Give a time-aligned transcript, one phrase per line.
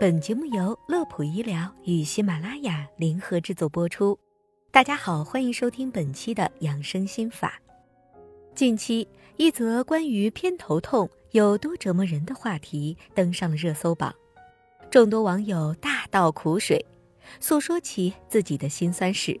[0.00, 4.16] 本节目由乐普医疗与喜马拉雅联合制作播出。
[4.70, 7.60] 大家好，欢迎收听本期的养生心法。
[8.54, 9.08] 近期，
[9.38, 14.14] 一则关于偏头痛有多折磨人的话题登上了热搜榜，
[14.88, 16.86] 众多网友大倒苦水，
[17.40, 19.40] 诉说起自己的辛酸事。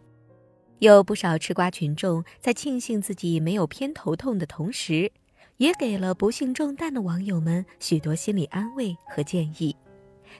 [0.80, 5.12] 有不少吃瓜群众在庆幸自己没有偏头痛的同时，
[5.58, 9.76] 也给了不幸中弹的网友们许多心理安慰和建议。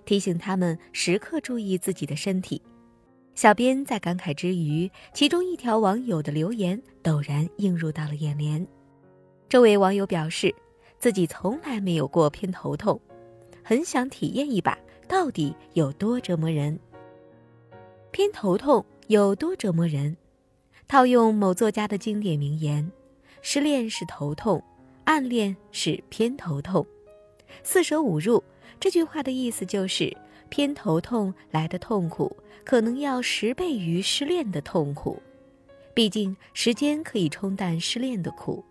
[0.05, 2.61] 提醒他们时刻注意自己的身体。
[3.35, 8.67] 小编在感慨之余，其中一条网友的留言陡然映入到了眼帘。
[9.49, 10.55] 这位网友表示，
[10.99, 13.01] 自己从来没有过偏头痛，
[13.63, 16.79] 很想体验一把到底有多折磨人。
[18.11, 20.17] 偏头痛有多折磨人？
[20.89, 22.91] 套用某作家的经典名言
[23.41, 24.61] ：“失恋是头痛，
[25.05, 26.85] 暗恋是偏头痛，
[27.63, 28.43] 四舍五入。”
[28.81, 30.17] 这句话的意思就是，
[30.49, 35.23] 偏头痛来的痛苦可能要十倍于失恋的痛苦。
[35.95, 38.65] 毕竟时间可以冲淡失恋的苦，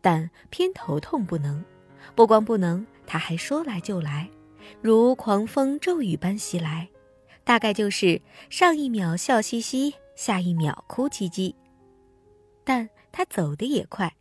[0.00, 1.62] 但偏头痛不能。
[2.14, 4.28] 不光不能，它还说来就来，
[4.80, 6.88] 如狂风骤雨般袭来。
[7.44, 11.54] 大概就是上一秒笑嘻嘻，下一秒哭唧唧。
[12.64, 14.14] 但他走的也快，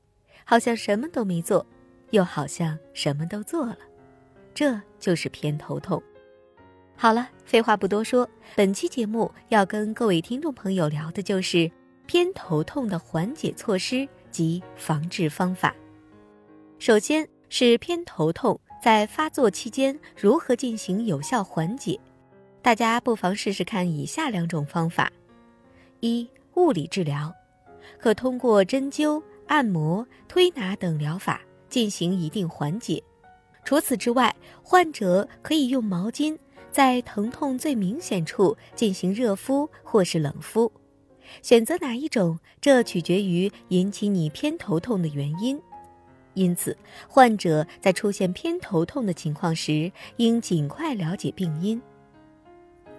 [0.44, 1.66] 好像什么都没做，
[2.10, 3.78] 又好像什么都做了。
[4.54, 6.02] 这就是偏头痛。
[6.96, 11.72] 好了，废话不多说，本期节目要跟各位听众朋友聊的就是
[12.06, 15.74] 偏头痛的缓解措施及防治方法。
[16.78, 21.98] 首先是偏头痛在发作期间如何进行有效缓解，
[22.62, 25.10] 大家不妨试试看以下两种方法：
[26.02, 27.34] 一、物理治疗，
[27.98, 33.02] 可通过针灸、按摩、推拿等疗法进行一定缓解。
[33.70, 36.36] 除此之外，患者可以用毛巾
[36.72, 40.72] 在疼痛最明显处进行热敷或是冷敷，
[41.44, 45.62] 选择哪一种，这取决于引起你偏头痛的原因。
[46.34, 46.76] 因此，
[47.08, 51.80] 患者在出现偏头痛的情况时，应尽快了解病因。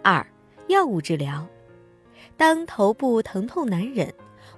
[0.05, 0.25] 二、
[0.69, 1.45] 药物治疗，
[2.37, 4.15] 当头部疼痛难忍，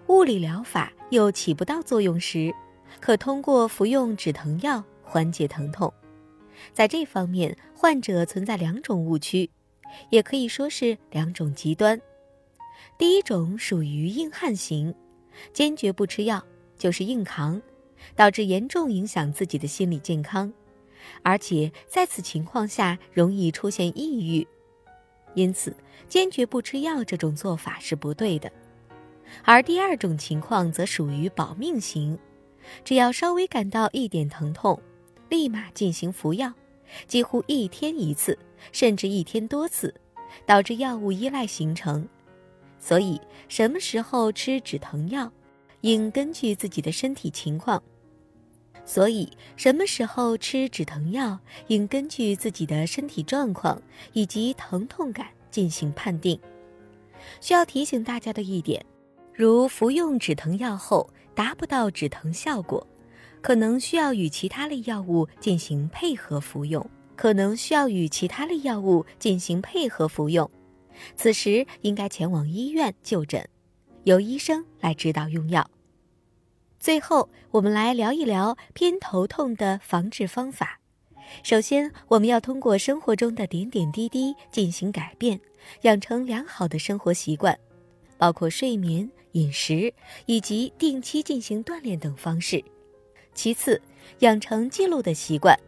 [0.08, 2.54] 物理疗法又起不到作用时，
[3.00, 5.90] 可通过服用止疼药缓解疼痛。
[6.72, 9.50] 在这方面，患者存在两种误区，
[10.10, 12.00] 也可以说是两种极端。
[12.98, 14.94] 第一种属于硬汉型，
[15.52, 16.44] 坚决不吃药
[16.76, 17.60] 就是硬扛，
[18.14, 20.52] 导致严重影响自己的心理健康，
[21.22, 24.46] 而且在此情况下容易出现抑郁。
[25.34, 25.74] 因此，
[26.08, 28.52] 坚决不吃药这种做法是不对的。
[29.44, 32.18] 而第二种情况则属于保命型，
[32.84, 34.78] 只要稍微感到一点疼痛。
[35.32, 36.52] 立马进行服药，
[37.06, 38.38] 几乎一天一次，
[38.70, 39.94] 甚至一天多次，
[40.44, 42.06] 导致药物依赖形成。
[42.78, 45.32] 所以，什么时候吃止疼药，
[45.80, 47.82] 应根据自己的身体情况。
[48.84, 49.26] 所以，
[49.56, 51.38] 什么时候吃止疼药，
[51.68, 53.80] 应根据自己的身体状况
[54.12, 56.38] 以及疼痛感进行判定。
[57.40, 58.84] 需要提醒大家的一点，
[59.32, 62.86] 如服用止疼药后达不到止疼效果。
[63.42, 70.48] 可能需要与其他类药物进行配合服用，可能需要与其他类药物进行配合服用，
[71.16, 73.46] 此时应该前往医院就诊，
[74.04, 75.68] 由医生来指导用药。
[76.78, 80.78] 最后，我们来聊一聊偏头痛的防治方法。
[81.42, 85.40] 首先，我们要通过生活中的点点滴滴进行改变，
[85.82, 87.58] 养成良好的生活习惯，
[88.18, 89.92] 包括睡眠、饮食
[90.26, 92.62] 以及定期进行锻炼等方式。
[93.34, 93.80] 其次，
[94.20, 95.58] 养成记录的习惯，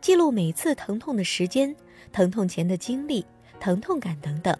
[0.00, 1.74] 记录每次疼痛的时间、
[2.12, 3.24] 疼痛前的经历、
[3.60, 4.56] 疼痛感等等，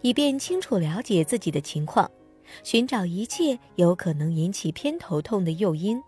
[0.00, 2.10] 以便清楚了解自己的情况，
[2.64, 6.02] 寻找一切有可能引起偏头痛的诱因。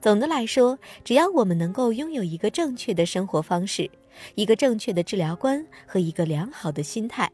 [0.00, 3.90] 总的来说，只要我们能够拥有一个正确的生活方式、
[4.34, 7.30] 一个正确的治疗观和一个良好的心态，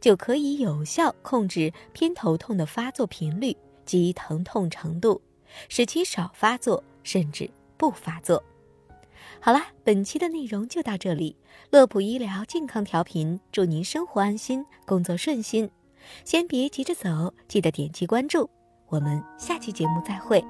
[0.00, 3.56] 就可以有效控制偏头痛的发作频率
[3.86, 5.20] 及疼痛程度，
[5.68, 6.82] 使其少发作。
[7.02, 8.42] 甚至不发作。
[9.40, 11.36] 好啦，本期的内容就到这里。
[11.70, 15.70] 乐普医疗健康调频，祝您生活安心，工作顺心。
[16.24, 18.48] 先别急着走，记得点击关注。
[18.88, 20.44] 我们下期节目再会。